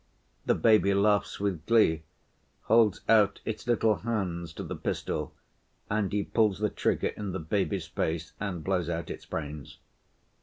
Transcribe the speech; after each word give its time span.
The 0.47 0.55
baby 0.55 0.95
laughs 0.95 1.39
with 1.39 1.63
glee, 1.67 2.01
holds 2.63 3.01
out 3.07 3.39
its 3.45 3.67
little 3.67 3.97
hands 3.97 4.51
to 4.53 4.63
the 4.63 4.75
pistol, 4.75 5.31
and 5.91 6.11
he 6.11 6.23
pulls 6.23 6.57
the 6.57 6.71
trigger 6.71 7.09
in 7.09 7.33
the 7.33 7.39
baby's 7.39 7.85
face 7.85 8.33
and 8.39 8.63
blows 8.63 8.89
out 8.89 9.11
its 9.11 9.27
brains. 9.27 9.77